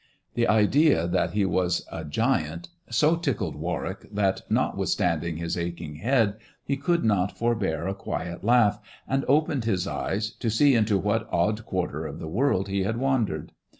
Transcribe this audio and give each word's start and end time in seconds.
The 0.33 0.47
idea 0.47 1.07
that 1.07 1.33
he 1.33 1.45
was 1.45 1.85
a 1.91 2.03
giant 2.03 2.69
so 2.89 3.15
tickled 3.15 3.55
Warwick, 3.55 4.07
that, 4.11 4.41
notwithstanding 4.49 5.37
his 5.37 5.55
aching 5.55 5.97
head, 5.97 6.37
he 6.63 6.75
could 6.75 7.03
not 7.05 7.37
forbear 7.37 7.87
a 7.87 7.93
quiet 7.93 8.43
laugh, 8.43 8.79
and 9.07 9.23
opened 9.27 9.65
his 9.65 9.85
eyes 9.85 10.31
to 10.31 10.49
see 10.49 10.73
into 10.73 10.97
what 10.97 11.29
odd 11.31 11.67
quarter 11.67 12.07
of 12.07 12.17
the 12.17 12.27
world 12.27 12.67
he 12.67 12.81
had 12.81 12.97
wandered. 12.97 13.51